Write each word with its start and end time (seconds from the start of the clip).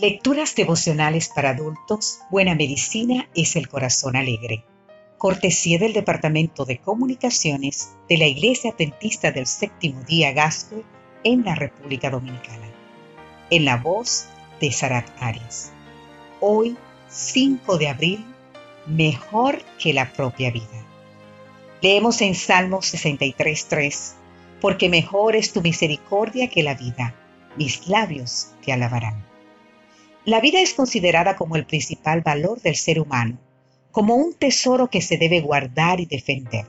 Lecturas 0.00 0.54
devocionales 0.54 1.28
para 1.28 1.50
adultos, 1.50 2.20
Buena 2.30 2.54
Medicina 2.54 3.28
es 3.34 3.56
el 3.56 3.66
Corazón 3.66 4.14
Alegre. 4.14 4.62
Cortesía 5.16 5.80
del 5.80 5.92
Departamento 5.92 6.64
de 6.64 6.78
Comunicaciones 6.78 7.96
de 8.08 8.16
la 8.16 8.26
Iglesia 8.26 8.70
Adventista 8.70 9.32
del 9.32 9.48
Séptimo 9.48 10.00
Día 10.04 10.30
Gasco 10.30 10.84
en 11.24 11.44
la 11.44 11.56
República 11.56 12.10
Dominicana. 12.10 12.68
En 13.50 13.64
la 13.64 13.76
voz 13.76 14.26
de 14.60 14.70
Sarat 14.70 15.08
Arias. 15.18 15.72
Hoy, 16.38 16.76
5 17.08 17.76
de 17.76 17.88
abril, 17.88 18.24
mejor 18.86 19.60
que 19.82 19.92
la 19.92 20.12
propia 20.12 20.52
vida. 20.52 20.86
Leemos 21.82 22.22
en 22.22 22.36
Salmos 22.36 22.94
63.3, 22.94 24.12
porque 24.60 24.88
mejor 24.88 25.34
es 25.34 25.52
tu 25.52 25.60
misericordia 25.60 26.48
que 26.48 26.62
la 26.62 26.74
vida, 26.74 27.16
mis 27.56 27.88
labios 27.88 28.52
te 28.64 28.72
alabarán. 28.72 29.26
La 30.28 30.42
vida 30.42 30.60
es 30.60 30.74
considerada 30.74 31.36
como 31.36 31.56
el 31.56 31.64
principal 31.64 32.20
valor 32.20 32.60
del 32.60 32.76
ser 32.76 33.00
humano, 33.00 33.38
como 33.90 34.14
un 34.14 34.34
tesoro 34.34 34.90
que 34.90 35.00
se 35.00 35.16
debe 35.16 35.40
guardar 35.40 36.00
y 36.00 36.04
defender. 36.04 36.66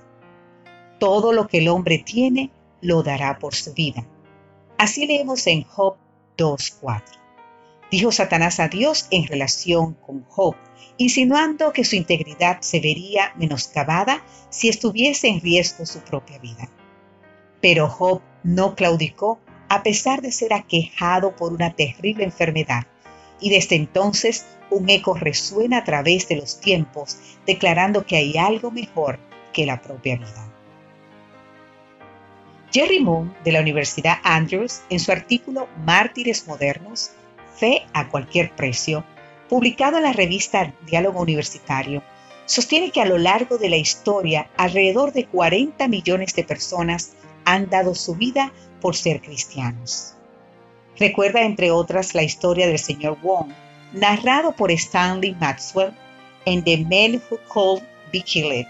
Todo 0.98 1.34
lo 1.34 1.50
que 1.50 1.58
el 1.58 1.68
hombre 1.68 1.98
tiene 1.98 2.52
lo 2.80 3.04
dará 3.04 3.38
por 3.38 3.54
su 3.54 3.74
vida. 3.74 4.08
Así 4.78 5.06
leemos 5.06 5.46
en 5.48 5.64
Job 5.64 5.98
2.4. 6.38 7.04
Dijo 7.92 8.14
Satanás 8.14 8.62
a 8.62 8.70
Dios 8.70 9.08
en 9.12 9.28
relación 9.28 9.96
con 9.96 10.24
Job, 10.30 10.56
insinuando 10.96 11.74
que 11.74 11.84
su 11.84 11.98
integridad 11.98 12.62
se 12.62 12.80
vería 12.80 13.34
menoscabada 13.36 14.24
si 14.50 14.70
estuviese 14.70 15.28
en 15.28 15.42
riesgo 15.42 15.86
su 15.86 16.00
propia 16.00 16.40
vida. 16.40 16.70
Pero 17.60 17.90
Job 17.90 18.22
no 18.42 18.76
claudicó 18.76 19.38
a 19.68 19.84
pesar 19.84 20.22
de 20.22 20.32
ser 20.32 20.54
aquejado 20.54 21.36
por 21.36 21.52
una 21.52 21.76
terrible 21.76 22.24
enfermedad 22.24 22.88
y 23.40 23.50
desde 23.50 23.76
entonces 23.76 24.46
un 24.70 24.90
eco 24.90 25.14
resuena 25.14 25.78
a 25.78 25.84
través 25.84 26.28
de 26.28 26.36
los 26.36 26.60
tiempos, 26.60 27.18
declarando 27.46 28.06
que 28.06 28.18
hay 28.18 28.38
algo 28.38 28.72
mejor 28.72 29.20
que 29.54 29.66
la 29.66 29.82
propia 29.82 30.18
vida. 30.18 30.50
Jerry 32.72 33.00
Moon, 33.00 33.34
de 33.44 33.52
la 33.52 33.62
Universidad 33.62 34.18
Andrews, 34.24 34.82
en 34.90 35.00
su 35.00 35.12
artículo 35.12 35.68
Mártires 35.86 36.48
Modernos, 36.48 37.12
Fe 37.56 37.86
a 37.94 38.08
cualquier 38.08 38.56
precio, 38.56 39.04
publicado 39.50 39.98
en 39.98 40.04
la 40.04 40.14
revista 40.14 40.74
Diálogo 40.86 41.20
Universitario, 41.20 42.04
sostiene 42.46 42.92
que 42.92 43.02
a 43.02 43.06
lo 43.06 43.18
largo 43.18 43.58
de 43.58 43.70
la 43.70 43.76
historia 43.76 44.50
alrededor 44.56 45.12
de 45.12 45.26
40 45.26 45.88
millones 45.88 46.34
de 46.36 46.44
personas 46.44 47.14
han 47.44 47.70
dado 47.70 47.96
su 47.96 48.16
vida 48.16 48.54
por 48.80 48.96
ser 48.96 49.22
cristianos. 49.22 50.16
Recuerda, 51.00 51.44
entre 51.44 51.72
otras, 51.72 52.14
la 52.14 52.24
historia 52.24 52.68
del 52.68 52.78
señor 52.78 53.18
Wong, 53.22 53.52
narrado 53.94 54.52
por 54.52 54.70
Stanley 54.70 55.34
Maxwell 55.40 55.94
en 56.46 56.64
The 56.64 56.86
Men 56.86 57.22
Who 57.30 57.40
Called 57.54 57.88
Be 58.12 58.22
Killed. 58.22 58.68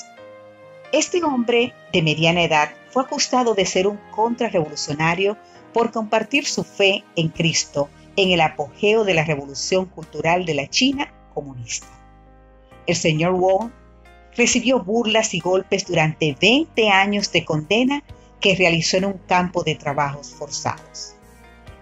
Este 0.92 1.24
hombre 1.24 1.74
de 1.92 2.02
mediana 2.04 2.44
edad 2.44 2.70
fue 2.92 3.04
acusado 3.04 3.56
de 3.56 3.66
ser 3.66 3.88
un 3.88 4.00
contrarrevolucionario 4.12 5.38
por 5.74 5.92
compartir 5.92 6.46
su 6.46 6.64
fe 6.64 7.04
en 7.16 7.30
Cristo 7.30 7.90
en 8.16 8.32
el 8.32 8.42
apogeo 8.42 9.04
de 9.06 9.14
la 9.14 9.24
revolución 9.24 9.86
cultural 9.86 10.46
de 10.46 10.54
la 10.54 10.68
China 10.68 11.12
comunista. 11.34 11.88
El 12.86 12.96
señor 12.96 13.34
Wong 13.34 13.72
recibió 14.36 14.84
burlas 14.84 15.34
y 15.34 15.40
golpes 15.40 15.86
durante 15.88 16.36
20 16.40 16.90
años 16.90 17.32
de 17.32 17.46
condena 17.46 18.04
que 18.40 18.56
realizó 18.56 18.98
en 18.98 19.06
un 19.06 19.18
campo 19.28 19.64
de 19.64 19.76
trabajos 19.76 20.34
forzados. 20.34 21.16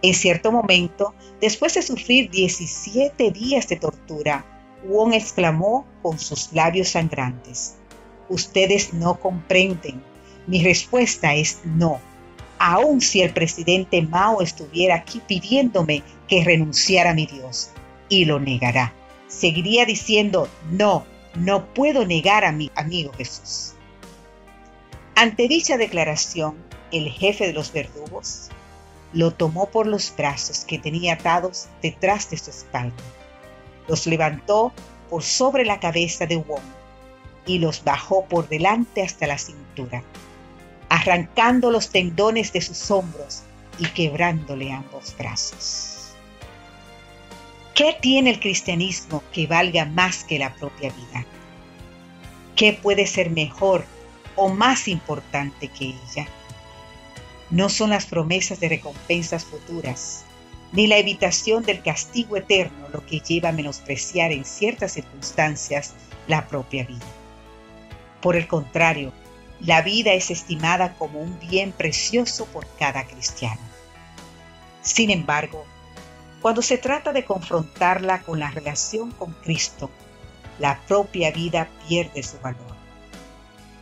En 0.02 0.14
cierto 0.14 0.52
momento, 0.52 1.14
después 1.42 1.74
de 1.74 1.82
sufrir 1.82 2.30
17 2.30 3.32
días 3.32 3.68
de 3.68 3.78
tortura, 3.78 4.46
Wong 4.86 5.14
exclamó 5.14 5.86
con 6.02 6.20
sus 6.20 6.54
labios 6.54 6.90
sangrantes, 6.90 7.78
Ustedes 8.30 8.94
no 8.94 9.20
comprenden. 9.20 10.04
Mi 10.48 10.64
respuesta 10.64 11.34
es 11.36 11.60
no. 11.64 12.00
Aun 12.60 13.02
si 13.02 13.22
el 13.22 13.32
presidente 13.32 14.02
Mao 14.02 14.42
estuviera 14.42 14.96
aquí 14.96 15.22
pidiéndome 15.26 16.04
que 16.28 16.44
renunciara 16.44 17.12
a 17.12 17.14
mi 17.14 17.26
Dios, 17.26 17.70
y 18.10 18.26
lo 18.26 18.40
negará. 18.40 18.94
Seguiría 19.28 19.86
diciendo, 19.86 20.50
no, 20.72 21.06
no 21.36 21.74
puedo 21.74 22.06
negar 22.06 22.44
a 22.44 22.52
mi 22.52 22.72
amigo 22.76 23.14
Jesús. 23.14 23.74
Ante 25.16 25.48
dicha 25.48 25.78
declaración, 25.78 26.56
el 26.92 27.10
jefe 27.10 27.48
de 27.48 27.54
los 27.54 27.72
verdugos 27.72 28.50
lo 29.14 29.32
tomó 29.32 29.70
por 29.70 29.88
los 29.88 30.14
brazos 30.16 30.66
que 30.66 30.80
tenía 30.80 31.14
atados 31.14 31.68
detrás 31.82 32.30
de 32.30 32.38
su 32.38 32.50
espalda, 32.50 32.96
los 33.88 34.06
levantó 34.08 34.74
por 35.10 35.24
sobre 35.24 35.66
la 35.66 35.80
cabeza 35.80 36.26
de 36.26 36.38
Wong 36.38 36.62
y 37.46 37.60
los 37.60 37.84
bajó 37.84 38.26
por 38.26 38.50
delante 38.50 39.02
hasta 39.02 39.28
la 39.28 39.38
cintura, 39.38 40.04
arrancando 40.90 41.72
los 41.72 41.90
tendones 41.90 42.52
de 42.52 42.62
sus 42.62 42.92
hombros 42.92 43.44
y 43.80 43.86
quebrándole 43.88 44.72
ambos 44.72 45.16
brazos. 45.18 46.14
¿Qué 47.74 47.96
tiene 48.02 48.32
el 48.32 48.40
cristianismo 48.40 49.24
que 49.32 49.48
valga 49.48 49.86
más 49.86 50.24
que 50.24 50.40
la 50.40 50.54
propia 50.56 50.90
vida? 50.90 51.26
¿Qué 52.56 52.74
puede 52.74 53.06
ser 53.06 53.30
mejor 53.30 53.86
o 54.36 54.50
más 54.50 54.88
importante 54.88 55.68
que 55.68 55.86
ella? 55.86 56.28
No 57.50 57.70
son 57.70 57.92
las 57.92 58.06
promesas 58.06 58.60
de 58.60 58.70
recompensas 58.70 59.46
futuras, 59.46 60.26
ni 60.74 60.88
la 60.88 60.98
evitación 60.98 61.64
del 61.64 61.82
castigo 61.82 62.36
eterno 62.36 62.90
lo 62.92 63.06
que 63.06 63.20
lleva 63.20 63.50
a 63.50 63.54
menospreciar 63.54 64.32
en 64.32 64.44
ciertas 64.44 64.94
circunstancias 64.94 65.94
la 66.28 66.48
propia 66.48 66.86
vida. 66.86 67.06
Por 68.22 68.36
el 68.36 68.48
contrario, 68.48 69.14
la 69.62 69.82
vida 69.82 70.14
es 70.14 70.30
estimada 70.30 70.94
como 70.96 71.20
un 71.20 71.40
bien 71.40 71.72
precioso 71.72 72.46
por 72.48 72.68
cada 72.78 73.06
cristiano. 73.06 73.62
Sin 74.82 75.10
embargo, 75.10 75.66
cuando 76.42 76.62
se 76.62 76.78
trata 76.78 77.14
de 77.14 77.26
confrontarla 77.26 78.22
con 78.22 78.40
la 78.40 78.52
relación 78.52 79.12
con 79.12 79.34
Cristo, 79.34 79.90
la 80.60 80.80
propia 80.88 81.32
vida 81.32 81.70
pierde 81.88 82.24
su 82.24 82.40
valor. 82.40 82.77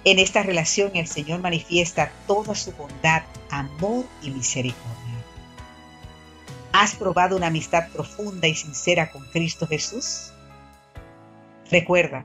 En 0.05 0.19
esta 0.19 0.43
relación 0.43 0.91
el 0.93 1.07
Señor 1.07 1.41
manifiesta 1.41 2.11
toda 2.27 2.53
su 2.53 2.71
bondad, 2.73 3.23
amor 3.49 4.05
y 4.21 4.29
misericordia. 4.29 4.95
¿Has 6.71 6.93
probado 6.95 7.35
una 7.35 7.47
amistad 7.47 7.89
profunda 7.91 8.47
y 8.47 8.53
sincera 8.53 9.11
con 9.11 9.25
Cristo 9.31 9.65
Jesús? 9.65 10.31
Recuerda, 11.71 12.23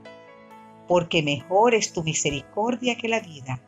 porque 0.87 1.23
mejor 1.23 1.73
es 1.73 1.91
tu 1.91 2.03
misericordia 2.03 2.97
que 2.97 3.07
la 3.07 3.19
vida, 3.19 3.59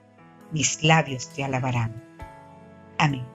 mis 0.52 0.84
labios 0.84 1.30
te 1.30 1.44
alabarán. 1.44 2.04
Amén. 3.00 3.26